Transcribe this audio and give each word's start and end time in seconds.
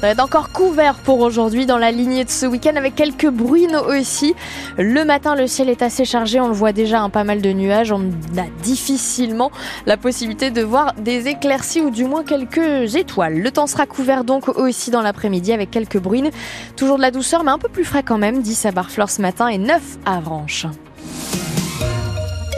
Va 0.00 0.08
être 0.08 0.20
encore 0.20 0.50
couvert 0.50 0.94
pour 0.94 1.20
aujourd'hui 1.20 1.66
dans 1.66 1.76
la 1.76 1.90
lignée 1.90 2.24
de 2.24 2.30
ce 2.30 2.46
week-end 2.46 2.76
avec 2.76 2.94
quelques 2.94 3.28
bruines 3.28 3.76
aussi. 3.76 4.34
Le 4.78 5.04
matin, 5.04 5.34
le 5.34 5.46
ciel 5.46 5.68
est 5.68 5.82
assez 5.82 6.06
chargé. 6.06 6.40
On 6.40 6.48
le 6.48 6.54
voit 6.54 6.72
déjà, 6.72 7.00
un 7.00 7.10
pas 7.10 7.22
mal 7.22 7.42
de 7.42 7.52
nuages. 7.52 7.92
On 7.92 8.10
a 8.38 8.46
difficilement 8.62 9.50
la 9.84 9.98
possibilité 9.98 10.50
de 10.50 10.62
voir 10.62 10.94
des 10.94 11.28
éclaircies 11.28 11.82
ou 11.82 11.90
du 11.90 12.04
moins 12.04 12.24
quelques 12.24 12.96
étoiles. 12.96 13.40
Le 13.40 13.50
temps 13.50 13.66
sera 13.66 13.84
couvert 13.84 14.24
donc 14.24 14.48
aussi 14.48 14.90
dans 14.90 15.02
l'après-midi 15.02 15.52
avec 15.52 15.70
quelques 15.70 15.98
bruines. 15.98 16.30
Toujours 16.76 16.96
de 16.96 17.02
la 17.02 17.10
douceur, 17.10 17.44
mais 17.44 17.50
un 17.50 17.58
peu 17.58 17.68
plus 17.68 17.84
frais 17.84 18.02
quand 18.02 18.18
même. 18.18 18.40
10 18.40 18.66
à 18.66 18.72
Barfleur 18.72 19.10
ce 19.10 19.20
matin 19.20 19.48
et 19.48 19.58
9 19.58 19.98
à. 20.06 20.20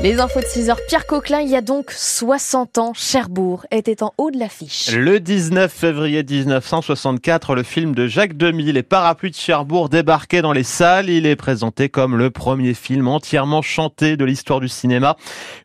Les 0.03 0.19
infos 0.19 0.41
de 0.41 0.45
6h, 0.47 0.75
Pierre 0.89 1.07
Coquelin, 1.07 1.43
il 1.43 1.49
y 1.49 1.55
a 1.55 1.61
donc 1.61 1.93
60 1.93 2.79
ans, 2.79 2.93
Cherbourg 2.93 3.67
était 3.71 4.03
en 4.03 4.13
haut 4.19 4.33
de 4.33 4.37
l'affiche. 4.37 4.91
Le 4.91 5.21
19 5.21 5.73
février 5.73 6.25
1964, 6.29 7.55
le 7.55 7.63
film 7.63 7.95
de 7.95 8.09
Jacques 8.09 8.37
Demy, 8.37 8.73
Les 8.73 8.83
Parapluies 8.83 9.31
de 9.31 9.37
Cherbourg, 9.37 9.89
débarquait 9.89 10.43
dans 10.43 10.51
les 10.51 10.65
salles. 10.65 11.09
Il 11.09 11.25
est 11.25 11.37
présenté 11.37 11.89
comme 11.89 12.17
le 12.17 12.31
premier 12.31 12.75
film 12.75 13.07
entièrement 13.07 13.63
chanté 13.63 14.17
de 14.17 14.25
l'histoire 14.25 14.59
du 14.59 14.67
cinéma. 14.67 15.17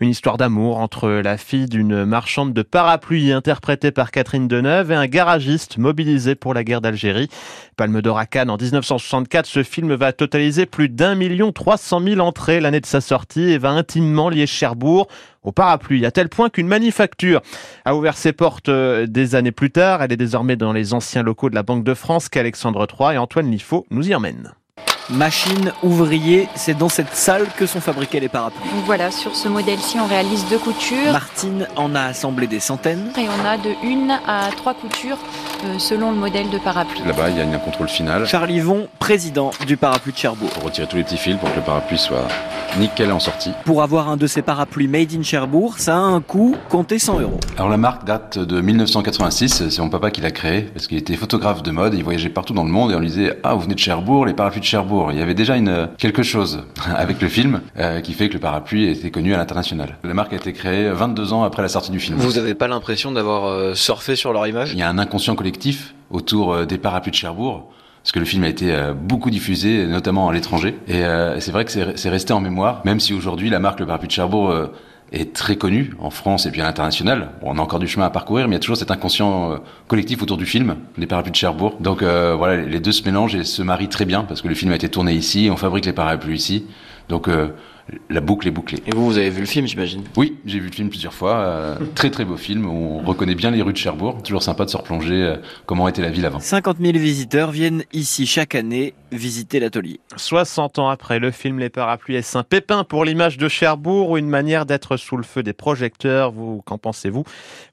Une 0.02 0.10
histoire 0.12 0.38
d'amour 0.38 0.78
entre 0.78 1.10
la 1.10 1.38
fille 1.38 1.66
d'une 1.66 2.06
marchande 2.06 2.54
de 2.54 2.62
parapluies 2.62 3.32
interprétée 3.32 3.90
par 3.90 4.12
Catherine 4.12 4.48
Deneuve 4.48 4.92
et 4.92 4.96
un 4.96 5.08
garagiste 5.08 5.80
mobilisé 5.80 6.36
pour 6.36 6.54
la 6.54 6.64
guerre 6.64 6.82
d'Algérie. 6.82 7.30
Palme 7.76 8.04
d'Or 8.04 8.20
à 8.20 8.28
Cannes 8.28 8.52
en 8.52 8.58
1964, 8.58 9.48
ce 9.48 9.64
film 9.64 9.96
va 9.96 10.14
totaliser 10.14 10.68
plus 10.68 10.90
d'un 10.90 11.16
million 11.16 11.52
trois 11.52 11.78
cent 11.78 12.00
mille 12.00 12.22
entrées 12.22 12.60
l'année 12.60 12.82
de 12.82 12.86
sa 12.86 13.02
sortie 13.02 13.50
et 13.50 13.58
va 13.58 13.70
intimement 13.70 14.27
lié 14.30 14.48
Cherbourg 14.48 15.08
au 15.44 15.52
parapluie, 15.52 16.06
à 16.06 16.12
tel 16.12 16.30
point 16.30 16.50
qu'une 16.50 16.68
manufacture 16.68 17.42
a 17.86 17.96
ouvert 17.96 18.18
ses 18.18 18.34
portes 18.34 18.70
euh, 18.70 19.06
des 19.08 19.36
années 19.36 19.52
plus 19.52 19.72
tard. 19.72 20.02
Elle 20.04 20.12
est 20.12 20.18
désormais 20.18 20.56
dans 20.56 20.74
les 20.74 20.94
anciens 20.94 21.24
locaux 21.24 21.50
de 21.50 21.56
la 21.56 21.64
Banque 21.64 21.84
de 21.84 21.94
France 21.94 22.30
qu'Alexandre 22.30 22.86
III 22.88 23.16
et 23.16 23.18
Antoine 23.18 23.50
Liffaut 23.50 23.86
nous 23.90 24.10
y 24.10 24.16
emmènent. 24.16 24.54
Machine, 25.10 25.72
ouvrier, 25.84 26.50
c'est 26.56 26.78
dans 26.78 26.90
cette 26.90 27.16
salle 27.16 27.46
que 27.56 27.66
sont 27.66 27.80
fabriqués 27.80 28.20
les 28.20 28.28
parapluies. 28.28 28.70
Voilà, 28.86 29.10
sur 29.10 29.38
ce 29.38 29.48
modèle-ci, 29.48 29.98
on 30.02 30.06
réalise 30.06 30.46
deux 30.50 30.58
coutures. 30.58 31.14
Martine 31.14 31.66
en 31.78 31.96
a 31.96 32.02
assemblé 32.02 32.46
des 32.46 32.60
centaines. 32.60 33.14
Et 33.18 33.26
on 33.30 33.46
a 33.48 33.56
de 33.58 33.70
une 33.86 34.12
à 34.28 34.50
trois 34.58 34.74
coutures 34.74 35.18
euh, 35.64 35.80
selon 35.80 36.12
le 36.12 36.18
modèle 36.18 36.50
de 36.50 36.58
parapluie. 36.58 37.00
Là-bas, 37.06 37.30
il 37.30 37.38
y 37.38 37.42
a 37.42 37.46
un 37.46 37.58
contrôle 37.58 37.88
final. 37.88 38.26
Charles 38.28 38.52
Yvon, 38.52 38.90
président 39.00 39.52
du 39.66 39.78
parapluie 39.78 40.12
de 40.12 40.18
Cherbourg. 40.18 40.50
Pour 40.50 40.64
retirer 40.64 40.88
tous 40.88 40.98
les 40.98 41.04
petits 41.06 41.16
fils 41.16 41.38
pour 41.38 41.50
que 41.52 41.56
le 41.56 41.62
parapluie 41.62 41.98
soit 41.98 42.28
nickel 42.78 43.14
en 43.14 43.20
sortie. 43.22 43.52
Pour 43.64 43.84
avoir 43.84 44.10
un 44.10 44.18
de 44.18 44.28
ces 44.28 44.42
parapluies 44.42 44.90
made 44.90 45.14
in 45.18 45.24
Cherbourg, 45.24 45.76
ça 45.78 45.96
a 45.96 46.00
un 46.00 46.20
coût 46.20 46.58
compté 46.68 47.00
100 47.00 47.22
euros. 47.22 47.40
Alors 47.56 47.70
la 47.70 47.78
marque 47.78 48.04
date 48.04 48.38
de 48.40 48.60
1986, 48.60 49.70
c'est 49.70 49.82
mon 49.82 49.90
papa 49.90 50.12
qui 50.12 50.20
l'a 50.20 50.32
créé 50.32 50.64
parce 50.64 50.88
qu'il 50.88 50.98
était 50.98 51.16
photographe 51.16 51.64
de 51.64 51.72
mode, 51.72 51.94
il 51.94 52.04
voyageait 52.04 52.28
partout 52.28 52.54
dans 52.54 52.66
le 52.66 52.70
monde 52.70 52.92
et 52.92 52.96
on 52.96 53.00
lui 53.00 53.08
disait 53.08 53.40
"Ah, 53.44 53.54
vous 53.54 53.62
venez 53.62 53.76
de 53.76 53.80
Cherbourg, 53.80 54.26
les 54.26 54.34
parapluies 54.34 54.60
de 54.60 54.66
Cherbourg." 54.66 54.97
Il 55.12 55.18
y 55.18 55.22
avait 55.22 55.34
déjà 55.34 55.58
une 55.58 55.90
quelque 55.98 56.24
chose 56.24 56.64
avec 56.96 57.22
le 57.22 57.28
film 57.28 57.62
euh, 57.78 58.02
qui 58.02 58.14
fait 58.14 58.30
que 58.30 58.34
le 58.34 58.40
parapluie 58.40 58.88
était 58.88 59.12
connu 59.12 59.34
à 59.34 59.38
l'international. 59.38 59.98
La 60.04 60.14
marque 60.14 60.34
a 60.34 60.38
été 60.38 60.54
créée 60.54 60.90
22 60.90 61.34
ans 61.34 61.44
après 61.44 61.62
la 61.62 61.68
sortie 61.68 61.92
du 61.92 62.00
film. 62.00 62.18
Vous 62.18 62.34
n'avez 62.34 62.54
pas 62.54 62.68
l'impression 62.68 63.12
d'avoir 63.12 63.46
euh, 63.46 63.74
surfé 63.74 64.16
sur 64.16 64.34
leur 64.34 64.48
image? 64.48 64.74
Il 64.74 64.80
y 64.80 64.84
a 64.84 64.90
un 64.90 64.98
inconscient 64.98 65.36
collectif 65.36 65.94
autour 66.10 66.54
euh, 66.54 66.66
des 66.66 66.78
parapluies 66.78 67.12
de 67.12 67.18
Cherbourg 67.18 67.72
parce 68.04 68.12
que 68.14 68.20
le 68.20 68.26
film 68.26 68.46
a 68.46 68.48
été 68.48 68.74
beaucoup 68.96 69.30
diffusé, 69.30 69.86
notamment 69.86 70.30
à 70.30 70.34
l'étranger. 70.34 70.78
Et 70.88 71.04
c'est 71.40 71.52
vrai 71.52 71.66
que 71.66 71.72
c'est 71.72 72.10
resté 72.10 72.32
en 72.32 72.40
mémoire, 72.40 72.82
même 72.86 73.02
si 73.02 73.14
aujourd'hui 73.14 73.50
la 73.50 73.60
marque 73.60 73.82
Le 73.82 73.86
Parapluie 73.86 74.08
de 74.08 74.14
Cherbourg 74.14 74.56
est 75.12 75.34
très 75.34 75.56
connue 75.56 75.94
en 76.00 76.10
France 76.10 76.46
et 76.46 76.52
puis 76.52 76.62
à 76.62 76.66
l'international. 76.66 77.30
On 77.42 77.58
a 77.58 77.62
encore 77.62 77.80
du 77.80 77.88
chemin 77.88 78.06
à 78.06 78.10
parcourir, 78.10 78.48
mais 78.48 78.54
il 78.54 78.56
y 78.56 78.58
a 78.58 78.60
toujours 78.60 78.78
cet 78.78 78.92
inconscient 78.92 79.60
collectif 79.88 80.22
autour 80.22 80.38
du 80.38 80.46
film, 80.46 80.76
les 80.98 81.08
parapluies 81.08 81.32
de 81.32 81.36
Cherbourg. 81.38 81.78
Donc 81.80 82.04
voilà, 82.04 82.58
les 82.58 82.80
deux 82.80 82.92
se 82.92 83.04
mélangent 83.04 83.36
et 83.36 83.44
se 83.44 83.62
marient 83.62 83.90
très 83.90 84.06
bien 84.06 84.24
parce 84.24 84.42
que 84.42 84.48
le 84.48 84.56
film 84.56 84.72
a 84.72 84.76
été 84.76 84.90
tourné 84.90 85.14
ici, 85.14 85.50
on 85.52 85.58
fabrique 85.58 85.86
les 85.86 85.94
parapluies 85.94 86.36
ici. 86.36 86.66
Donc 87.10 87.30
la 88.10 88.22
boucle 88.22 88.48
est 88.48 88.52
bouclée. 88.52 88.80
Et 88.86 88.92
vous, 88.92 89.06
vous 89.06 89.18
avez 89.18 89.30
vu 89.30 89.42
le 89.42 89.46
film, 89.46 89.68
j'imagine? 89.68 90.04
Oui, 90.18 90.38
j'ai 90.46 90.60
vu 90.60 90.68
le 90.68 90.74
film 90.74 90.90
plusieurs 90.90 91.14
fois. 91.14 91.36
Euh, 91.36 91.76
très 91.96 92.10
très 92.10 92.26
beau 92.26 92.38
film. 92.38 92.66
On 92.68 93.00
reconnaît 93.00 93.36
bien 93.36 93.52
les 93.52 93.62
rues 93.62 93.74
de 93.74 93.78
Cherbourg. 93.78 94.22
Toujours 94.24 94.44
sympa 94.44 94.66
de 94.66 94.70
se 94.70 94.78
replonger 94.78 95.24
euh, 95.24 95.38
comment 95.66 95.88
était 95.88 96.02
la 96.02 96.10
ville 96.10 96.26
avant. 96.26 96.40
50 96.40 96.78
000 96.80 96.94
visiteurs 96.98 97.52
viennent 97.52 97.84
ici 97.94 98.26
chaque 98.26 98.56
année 98.56 98.94
visiter 99.12 99.60
l'atelier. 99.60 100.00
60 100.18 100.80
ans 100.80 100.90
après 100.90 101.20
le 101.20 101.32
film 101.32 101.60
Les 101.60 101.70
Parapluies 101.70 102.16
est 102.16 102.36
un 102.36 102.44
pépin 102.44 102.84
pour 102.84 103.06
l'image 103.06 103.38
de 103.38 103.48
Cherbourg 103.48 104.10
ou 104.12 104.18
une 104.18 104.28
manière 104.28 104.66
d'être 104.66 104.98
sous 104.98 105.16
le 105.16 105.24
feu 105.24 105.44
des 105.44 105.54
projecteurs. 105.54 106.32
Vous, 106.32 106.62
qu'en 106.66 106.78
pensez-vous? 106.78 107.24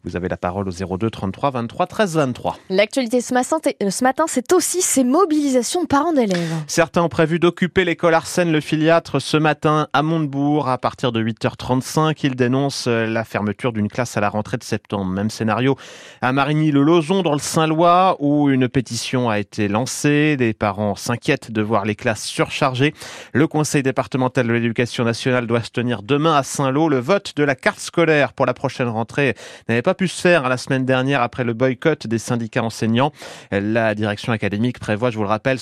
Vous 0.04 0.16
avez 0.16 0.28
la 0.28 0.36
parole 0.36 0.68
au 0.68 0.96
02 0.96 1.10
33 1.10 1.50
23 1.50 1.86
13 1.86 2.16
23. 2.16 2.58
L'actualité 2.70 3.20
ce 3.20 3.34
matin, 3.34 3.56
ce 3.88 4.04
matin, 4.04 4.24
c'est 4.28 4.52
aussi 4.52 4.80
ces 4.80 5.02
mobilisations 5.02 5.82
de 5.82 5.88
parents 5.88 6.12
d'élèves. 6.12 6.54
Certains 6.68 7.02
ont 7.02 7.08
prévu 7.08 7.40
d'occuper 7.40 7.84
l'école 7.84 8.14
Arsène 8.14 8.52
le 8.52 8.60
Filiatre 8.60 9.20
ce 9.24 9.38
matin 9.38 9.88
à 9.94 10.02
Montebourg 10.02 10.68
à 10.68 10.76
partir 10.76 11.10
de 11.10 11.24
8h35. 11.24 12.14
Ils 12.24 12.36
dénoncent 12.36 12.88
euh, 12.88 13.06
la 13.06 13.24
fermeture 13.24 13.72
d'une 13.72 13.88
classe 13.88 14.18
à 14.18 14.20
la 14.20 14.28
rentrée 14.28 14.58
de 14.58 14.64
septembre. 14.64 15.10
Même 15.10 15.30
scénario 15.30 15.78
à 16.20 16.34
Marigny-le-Lozon 16.34 17.22
dans 17.22 17.32
le 17.32 17.38
Saint-Lois 17.38 18.18
où 18.18 18.50
une 18.50 18.68
pétition 18.68 19.30
a 19.30 19.38
été 19.38 19.66
lancée. 19.66 20.36
Des 20.36 20.52
parents 20.52 20.94
s'inquiètent 20.94 21.50
de 21.50 21.62
voir 21.62 21.86
les 21.86 21.94
classes 21.94 22.22
surchargées. 22.22 22.92
Le 23.32 23.46
conseil 23.46 23.82
départemental 23.82 24.46
de 24.46 24.52
l'éducation 24.52 25.04
nationale 25.04 25.46
doit 25.46 25.62
se 25.62 25.70
tenir 25.70 26.02
demain 26.02 26.36
à 26.36 26.42
Saint-Lô. 26.42 26.90
Le 26.90 26.98
vote 26.98 27.32
de 27.34 27.44
la 27.44 27.54
carte 27.54 27.80
scolaire 27.80 28.34
pour 28.34 28.44
la 28.44 28.52
prochaine 28.52 28.88
rentrée 28.88 29.34
n'avait 29.70 29.80
pas 29.80 29.94
pu 29.94 30.06
se 30.06 30.20
faire 30.20 30.50
la 30.50 30.58
semaine 30.58 30.84
dernière 30.84 31.22
après 31.22 31.44
le 31.44 31.54
boycott 31.54 32.06
des 32.06 32.18
syndicats 32.18 32.62
enseignants. 32.62 33.10
La 33.50 33.94
direction 33.94 34.34
académique 34.34 34.78
prévoit, 34.78 35.10
je 35.10 35.16
vous 35.16 35.22
le 35.22 35.30
rappelle, 35.30 35.58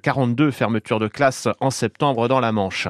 42 0.00 0.52
fermetures 0.52 1.00
de 1.00 1.08
classes 1.08 1.48
en 1.58 1.70
septembre 1.70 2.28
dans 2.28 2.38
la 2.38 2.52
Manche. 2.52 2.86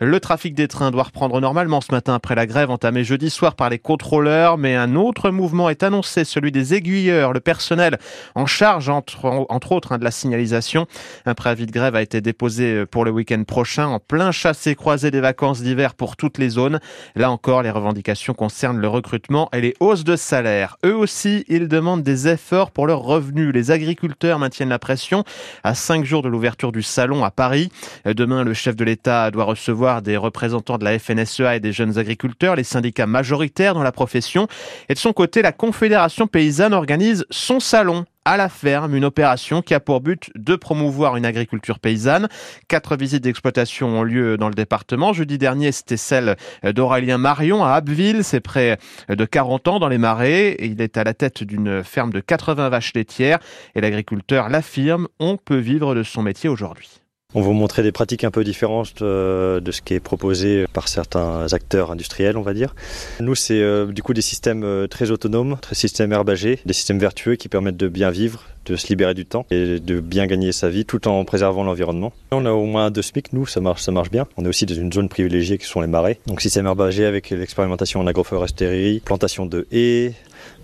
Le 0.00 0.20
trafic 0.20 0.54
des 0.54 0.68
trains 0.68 0.90
doit 0.90 1.04
reprendre 1.04 1.40
normalement 1.40 1.80
ce 1.80 1.92
matin 1.92 2.14
après 2.14 2.34
la 2.34 2.46
grève 2.46 2.70
entamée 2.70 3.04
jeudi 3.04 3.30
soir 3.30 3.54
par 3.54 3.70
les 3.70 3.78
contrôleurs, 3.78 4.58
mais 4.58 4.76
un 4.76 4.94
autre 4.94 5.30
mouvement 5.30 5.70
est 5.70 5.82
annoncé, 5.82 6.24
celui 6.24 6.52
des 6.52 6.74
aiguilleurs, 6.74 7.32
le 7.32 7.40
personnel 7.40 7.98
en 8.34 8.46
charge 8.46 8.88
entre, 8.88 9.46
autres 9.72 9.92
hein, 9.92 9.98
de 9.98 10.04
la 10.04 10.10
signalisation. 10.10 10.86
Un 11.26 11.34
préavis 11.34 11.66
de 11.66 11.72
grève 11.72 11.96
a 11.96 12.02
été 12.02 12.20
déposé 12.20 12.86
pour 12.86 13.04
le 13.04 13.10
week-end 13.10 13.42
prochain 13.44 13.86
en 13.86 13.98
plein 13.98 14.32
chassé 14.32 14.74
croisé 14.74 15.10
des 15.10 15.20
vacances 15.20 15.62
d'hiver 15.62 15.94
pour 15.94 16.16
toutes 16.16 16.38
les 16.38 16.48
zones. 16.48 16.80
Là 17.14 17.30
encore, 17.30 17.62
les 17.62 17.70
revendications 17.70 18.34
concernent 18.34 18.78
le 18.78 18.88
recrutement 18.88 19.48
et 19.52 19.60
les 19.60 19.74
hausses 19.80 20.04
de 20.04 20.16
salaire. 20.16 20.76
Eux 20.84 20.96
aussi, 20.96 21.44
ils 21.48 21.68
demandent 21.68 22.02
des 22.02 22.28
efforts 22.28 22.70
pour 22.70 22.86
leurs 22.86 23.02
revenus. 23.02 23.52
Les 23.52 23.70
agriculteurs 23.70 24.38
maintiennent 24.38 24.68
la 24.68 24.78
pression 24.78 25.24
à 25.62 25.74
cinq 25.74 26.04
jours 26.04 26.22
de 26.22 26.28
l'ouverture 26.28 26.72
du 26.72 26.82
salon 26.82 27.24
à 27.24 27.30
Paris. 27.30 27.70
Demain, 28.04 28.44
le 28.44 28.54
chef 28.54 28.76
de 28.76 28.84
l'État 28.84 29.30
doit 29.30 29.44
recevoir 29.54 30.02
des 30.02 30.16
représentants 30.16 30.78
de 30.78 30.84
la 30.84 30.98
FNSEA 30.98 31.56
et 31.56 31.60
des 31.60 31.72
jeunes 31.72 31.98
agriculteurs, 31.98 32.56
les 32.56 32.64
syndicats 32.64 33.06
majoritaires 33.06 33.74
dans 33.74 33.82
la 33.82 33.92
profession. 33.92 34.46
Et 34.88 34.94
de 34.94 34.98
son 34.98 35.12
côté, 35.12 35.42
la 35.42 35.52
Confédération 35.52 36.26
paysanne 36.26 36.74
organise 36.74 37.24
son 37.30 37.60
salon 37.60 38.04
à 38.24 38.38
la 38.38 38.48
ferme, 38.48 38.94
une 38.94 39.04
opération 39.04 39.60
qui 39.60 39.74
a 39.74 39.80
pour 39.80 40.00
but 40.00 40.30
de 40.34 40.56
promouvoir 40.56 41.16
une 41.16 41.26
agriculture 41.26 41.78
paysanne. 41.78 42.28
Quatre 42.68 42.96
visites 42.96 43.22
d'exploitation 43.22 43.88
ont 43.88 44.02
lieu 44.02 44.38
dans 44.38 44.48
le 44.48 44.54
département. 44.54 45.12
Jeudi 45.12 45.36
dernier, 45.36 45.72
c'était 45.72 45.98
celle 45.98 46.36
d'Aurélien 46.62 47.18
Marion 47.18 47.64
à 47.64 47.72
Abbeville. 47.72 48.24
C'est 48.24 48.40
près 48.40 48.78
de 49.10 49.24
40 49.26 49.68
ans 49.68 49.78
dans 49.78 49.88
les 49.88 49.98
marais. 49.98 50.56
Il 50.58 50.80
est 50.80 50.96
à 50.96 51.04
la 51.04 51.12
tête 51.12 51.42
d'une 51.42 51.84
ferme 51.84 52.12
de 52.12 52.20
80 52.20 52.70
vaches 52.70 52.94
laitières 52.94 53.40
et 53.74 53.82
l'agriculteur 53.82 54.48
l'affirme, 54.48 55.08
on 55.18 55.36
peut 55.36 55.58
vivre 55.58 55.94
de 55.94 56.02
son 56.02 56.22
métier 56.22 56.48
aujourd'hui. 56.48 57.03
On 57.36 57.40
vous 57.40 57.52
montrer 57.52 57.82
des 57.82 57.90
pratiques 57.90 58.22
un 58.22 58.30
peu 58.30 58.44
différentes 58.44 59.02
euh, 59.02 59.58
de 59.58 59.72
ce 59.72 59.82
qui 59.82 59.94
est 59.94 60.00
proposé 60.00 60.66
par 60.72 60.86
certains 60.86 61.52
acteurs 61.52 61.90
industriels, 61.90 62.36
on 62.36 62.42
va 62.42 62.54
dire. 62.54 62.76
Nous, 63.18 63.34
c'est 63.34 63.60
euh, 63.60 63.86
du 63.86 64.04
coup 64.04 64.14
des 64.14 64.22
systèmes 64.22 64.62
euh, 64.62 64.86
très 64.86 65.10
autonomes, 65.10 65.56
très 65.60 65.74
systèmes 65.74 66.12
herbagés, 66.12 66.60
des 66.64 66.72
systèmes 66.72 67.00
vertueux 67.00 67.34
qui 67.34 67.48
permettent 67.48 67.76
de 67.76 67.88
bien 67.88 68.10
vivre, 68.10 68.44
de 68.64 68.76
se 68.76 68.88
libérer 68.88 69.14
du 69.14 69.26
temps 69.26 69.46
et 69.50 69.80
de 69.80 70.00
bien 70.00 70.26
gagner 70.26 70.52
sa 70.52 70.68
vie 70.68 70.84
tout 70.84 71.06
en 71.08 71.24
préservant 71.24 71.64
l'environnement. 71.64 72.12
On 72.32 72.46
a 72.46 72.52
au 72.52 72.64
moins 72.64 72.90
deux 72.90 73.02
SMIC, 73.02 73.32
nous, 73.32 73.46
ça 73.46 73.60
marche, 73.60 73.82
ça 73.82 73.92
marche 73.92 74.10
bien. 74.10 74.26
On 74.36 74.44
est 74.44 74.48
aussi 74.48 74.66
dans 74.66 74.74
une 74.74 74.92
zone 74.92 75.08
privilégiée 75.08 75.58
qui 75.58 75.66
sont 75.66 75.80
les 75.80 75.86
marais. 75.86 76.18
Donc 76.26 76.40
système 76.40 76.66
herbagé 76.66 77.04
avec 77.04 77.30
l'expérimentation 77.30 78.00
en 78.00 78.06
agroforesterie, 78.06 79.00
plantation 79.04 79.46
de 79.46 79.66
haies, 79.72 80.14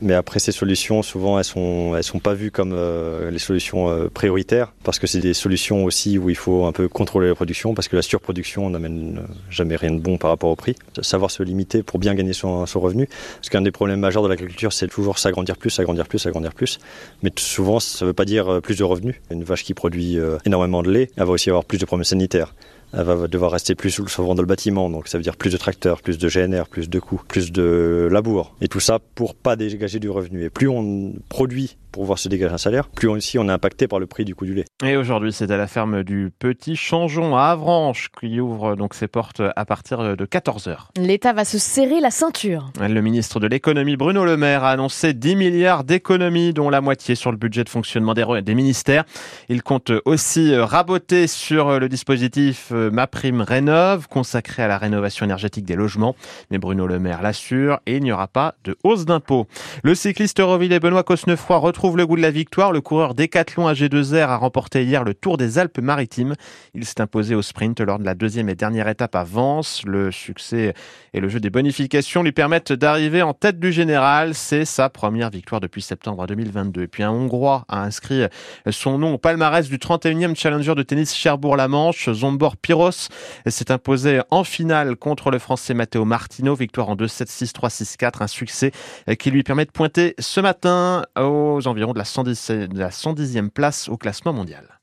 mais 0.03 0.15
après, 0.15 0.39
ces 0.39 0.53
solutions, 0.53 1.03
souvent, 1.03 1.39
elles 1.39 1.45
sont, 1.45 1.95
elles 1.97 2.05
sont 2.05 2.21
pas 2.21 2.35
vues 2.35 2.51
comme 2.51 2.73
euh, 2.73 3.31
les 3.31 3.39
solutions 3.39 3.91
euh, 3.91 4.09
prioritaires, 4.09 4.73
parce 4.83 4.99
que 4.99 5.07
c'est 5.07 5.21
des 5.21 5.35
solutions 5.35 5.85
aussi 5.85 6.19
où 6.19 6.31
il 6.31 6.37
faut 6.37 6.65
un 6.65 6.73
peu 6.73 6.89
contrôler 6.89 7.29
la 7.29 7.35
production, 7.35 7.75
parce 7.75 7.89
que 7.89 7.97
la 7.97 8.03
surproduction 8.03 8.71
n'amène 8.71 9.19
euh, 9.19 9.35
jamais 9.51 9.77
rien 9.77 9.93
de 9.93 9.99
bon 9.99 10.17
par 10.17 10.31
rapport 10.31 10.51
au 10.51 10.57
prix. 10.57 10.75
Savoir 11.03 11.31
se 11.31 11.43
limiter 11.43 11.83
pour 11.83 11.99
bien 11.99 12.15
gagner 12.15 12.33
son, 12.33 12.65
son 12.67 12.81
revenu, 12.81 13.09
parce 13.37 13.51
qu'un 13.51 13.63
des 13.63 13.71
problèmes 13.71 14.01
majeurs 14.01 14.23
de 14.23 14.29
l'agriculture, 14.29 14.73
c'est 14.73 14.89
toujours 14.89 15.19
s'agrandir 15.19 15.57
plus, 15.57 15.71
s'agrandir 15.71 16.07
plus, 16.07 16.19
s'agrandir 16.19 16.55
plus. 16.55 16.79
Mais 17.23 17.31
souvent, 17.37 17.79
ça 17.99 18.07
veut 18.07 18.13
pas 18.13 18.25
dire 18.25 18.61
plus 18.63 18.77
de 18.77 18.85
revenus. 18.85 19.17
Une 19.31 19.45
vache 19.45 19.65
qui 19.65 19.75
produit 19.75 20.19
énormément 20.45 20.83
de 20.83 20.91
lait, 20.91 21.11
elle 21.17 21.25
va 21.25 21.33
aussi 21.33 21.51
avoir 21.51 21.65
plus 21.65 21.79
de 21.79 21.85
problèmes 21.85 22.05
sanitaires. 22.05 22.55
Elle 22.93 23.05
va 23.05 23.29
devoir 23.29 23.53
rester 23.53 23.77
plus 23.77 23.91
sous 23.91 24.03
le 24.03 24.09
sauvant 24.09 24.35
dans 24.35 24.43
le 24.43 24.49
bâtiment, 24.49 24.91
donc 24.91 25.07
ça 25.07 25.17
veut 25.17 25.23
dire 25.23 25.37
plus 25.37 25.53
de 25.53 25.57
tracteurs, 25.57 26.03
plus 26.03 26.19
de 26.19 26.29
GNR, 26.29 26.65
plus 26.69 26.91
de 26.91 26.99
coûts, 26.99 27.23
plus 27.29 27.53
de 27.53 28.09
labour. 28.11 28.57
Et 28.61 28.67
tout 28.67 28.81
ça 28.81 28.99
pour 29.15 29.37
pas 29.37 29.55
dégager 29.55 30.01
du 30.01 30.11
revenu. 30.11 30.45
Et 30.45 30.51
plus 30.51 30.69
on 30.69 31.13
produit 31.29 31.77
pour 31.91 32.05
voir 32.05 32.19
se 32.19 32.29
dégager 32.29 32.55
un 32.55 32.59
salaire, 32.59 32.89
plus 32.89 33.09
aussi 33.09 33.39
on 33.39 33.49
est 33.49 33.53
impacté 33.53 33.89
par 33.89 33.99
le 33.99 34.07
prix 34.07 34.25
du 34.25 34.35
coût 34.35 34.47
du 34.47 34.55
lait. 34.55 34.65
Et 34.85 34.97
aujourd'hui, 34.97 35.33
c'est 35.33 35.51
à 35.51 35.57
la 35.57 35.67
ferme 35.67 36.03
du 36.03 36.33
Petit 36.39 36.77
Changeon 36.77 37.37
à 37.37 37.45
Avranches 37.45 38.11
qui 38.19 38.41
ouvre 38.41 38.77
donc 38.77 38.95
ses 38.95 39.09
portes 39.09 39.43
à 39.55 39.65
partir 39.65 40.17
de 40.17 40.25
14h. 40.25 40.89
L'État 40.97 41.33
va 41.33 41.45
se 41.45 41.59
serrer 41.59 42.01
la 42.01 42.11
ceinture. 42.11 42.71
Le 42.81 43.01
ministre 43.01 43.41
de 43.41 43.47
l'économie 43.47 43.97
Bruno 43.97 44.25
Le 44.25 44.37
Maire 44.37 44.65
a 44.65 44.71
annoncé 44.71 45.13
10 45.13 45.37
milliards 45.37 45.85
d'économies, 45.85 46.53
dont 46.53 46.71
la 46.71 46.81
moitié 46.81 47.15
sur 47.15 47.31
le 47.31 47.37
budget 47.37 47.65
de 47.65 47.69
fonctionnement 47.69 48.15
des, 48.15 48.25
des 48.43 48.55
ministères. 48.55 49.05
Il 49.49 49.63
compte 49.63 49.93
aussi 50.05 50.57
raboter 50.57 51.27
sur 51.27 51.79
le 51.79 51.89
dispositif 51.89 52.71
Ma 52.71 53.07
Prime 53.07 53.41
Rénove, 53.41 54.09
consacré 54.09 54.63
à 54.63 54.69
la 54.69 54.79
rénovation 54.79 55.25
énergétique 55.27 55.65
des 55.65 55.77
logements. 55.77 56.15
Mais 56.51 56.59
Bruno 56.59 56.87
Le 56.87 56.99
Maire 56.99 57.23
l'assure, 57.23 57.81
et 57.87 57.97
il 57.97 58.03
n'y 58.03 58.13
aura 58.13 58.29
pas 58.29 58.55
de 58.65 58.77
hausse 58.85 59.05
d'impôts. 59.05 59.47
Le 59.83 59.95
cycliste 59.95 60.41
Euroville 60.41 60.79
Benoît 60.79 61.03
Cosnefroy 61.03 61.59
retrouve 61.59 61.80
le 61.89 62.07
goût 62.07 62.17
de 62.17 62.21
la 62.21 62.31
victoire. 62.31 62.73
Le 62.73 62.83
coureur 62.83 63.15
Décathlon 63.15 63.67
AG2R 63.73 64.29
a 64.29 64.37
remporté 64.37 64.85
hier 64.85 65.03
le 65.03 65.15
Tour 65.15 65.39
des 65.39 65.59
Alpes-Maritimes. 65.59 66.35
Il 66.75 66.85
s'est 66.85 67.01
imposé 67.01 67.35
au 67.35 67.41
sprint 67.41 67.81
lors 67.81 67.99
de 67.99 68.05
la 68.05 68.15
deuxième 68.15 68.51
et 68.51 68.55
dernière 68.55 68.87
étape 68.87 69.15
à 69.15 69.25
Vence. 69.25 69.83
Le 69.87 70.13
succès 70.13 70.75
et 71.15 71.21
le 71.21 71.29
jeu 71.31 71.41
des 71.41 71.49
bonifications 71.49 72.23
lui 72.23 72.33
permettent 72.33 72.73
d'arriver 72.73 73.23
en 73.23 73.33
tête 73.33 73.59
du 73.59 73.73
général. 73.73 74.35
C'est 74.35 74.67
sa 74.67 74.91
première 74.91 75.31
victoire 75.31 75.61
depuis 75.61 75.81
septembre 75.81 76.27
2022. 76.27 76.83
Et 76.83 76.87
puis 76.87 77.03
un 77.03 77.11
Hongrois 77.11 77.65
a 77.69 77.83
inscrit 77.83 78.25
son 78.71 78.99
nom 78.99 79.15
au 79.15 79.19
palmarès 79.19 79.67
du 79.67 79.79
31e 79.79 80.37
Challenger 80.37 80.75
de 80.75 80.83
tennis 80.83 81.15
Cherbourg-la-Manche. 81.15 82.13
Zombor 82.13 82.59
Piros 82.59 83.09
s'est 83.47 83.73
imposé 83.73 84.21
en 84.31 84.45
finale 84.45 84.97
contre 84.97 85.31
le 85.31 85.39
Français 85.39 85.73
Matteo 85.73 86.05
Martino. 86.05 86.55
Victoire 86.55 86.91
en 86.91 86.97
2-7, 86.97 87.27
6-3, 87.27 87.97
6-4. 87.97 88.23
Un 88.23 88.27
succès 88.27 88.73
qui 89.19 89.31
lui 89.31 89.43
permet 89.43 89.65
de 89.65 89.71
pointer 89.71 90.15
ce 90.19 90.41
matin 90.41 91.05
aux 91.19 91.70
environ 91.71 91.93
de 91.93 91.99
la, 91.99 92.05
110, 92.05 92.51
de 92.51 92.79
la 92.79 92.91
110e 92.91 93.51
place 93.51 93.89
au 93.89 93.97
classement 93.97 94.33
mondial. 94.33 94.81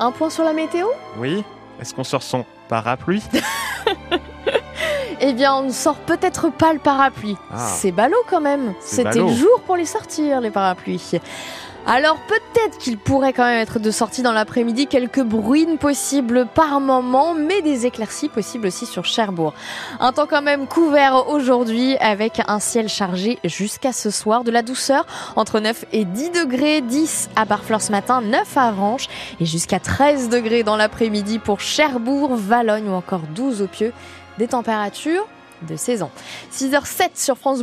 Un 0.00 0.10
point 0.10 0.28
sur 0.28 0.44
la 0.44 0.52
météo? 0.52 0.86
Oui 1.18 1.44
Est-ce 1.80 1.94
qu'on 1.94 2.04
sort 2.04 2.22
son 2.22 2.44
parapluie? 2.68 3.22
Eh 5.20 5.32
bien, 5.32 5.54
on 5.54 5.62
ne 5.62 5.70
sort 5.70 5.96
peut-être 5.96 6.50
pas 6.50 6.72
le 6.72 6.78
parapluie. 6.78 7.36
Ah. 7.50 7.56
C'est 7.56 7.92
ballot 7.92 8.22
quand 8.28 8.40
même. 8.40 8.74
C'était 8.80 9.20
le 9.20 9.32
jour 9.32 9.60
pour 9.64 9.76
les 9.76 9.86
sortir, 9.86 10.40
les 10.40 10.50
parapluies. 10.50 11.20
Alors 11.86 12.16
peut-être 12.16 12.78
qu'il 12.78 12.96
pourrait 12.96 13.34
quand 13.34 13.44
même 13.44 13.60
être 13.60 13.78
de 13.78 13.90
sortie 13.90 14.22
dans 14.22 14.32
l'après-midi, 14.32 14.86
quelques 14.86 15.22
bruines 15.22 15.76
possibles 15.76 16.46
par 16.46 16.80
moment, 16.80 17.34
mais 17.34 17.60
des 17.60 17.84
éclaircies 17.84 18.30
possibles 18.30 18.68
aussi 18.68 18.86
sur 18.86 19.04
Cherbourg. 19.04 19.52
Un 20.00 20.12
temps 20.12 20.26
quand 20.26 20.40
même 20.40 20.66
couvert 20.66 21.28
aujourd'hui 21.28 21.98
avec 21.98 22.40
un 22.48 22.58
ciel 22.58 22.88
chargé 22.88 23.38
jusqu'à 23.44 23.92
ce 23.92 24.08
soir, 24.08 24.44
de 24.44 24.50
la 24.50 24.62
douceur 24.62 25.06
entre 25.36 25.60
9 25.60 25.84
et 25.92 26.06
10 26.06 26.30
degrés, 26.30 26.80
10 26.80 27.28
à 27.36 27.44
Barfleur 27.44 27.82
ce 27.82 27.92
matin, 27.92 28.22
9 28.22 28.56
à 28.56 28.68
Avranches 28.68 29.08
et 29.38 29.44
jusqu'à 29.44 29.78
13 29.78 30.30
degrés 30.30 30.62
dans 30.62 30.78
l'après-midi 30.78 31.38
pour 31.38 31.60
Cherbourg, 31.60 32.34
Valogne 32.34 32.88
ou 32.88 32.94
encore 32.94 33.22
12 33.34 33.60
au 33.60 33.66
Pieux, 33.66 33.92
des 34.38 34.48
températures 34.48 35.26
de 35.62 35.76
saison. 35.76 36.10
6h07 36.52 37.10
sur 37.14 37.36
France 37.36 37.62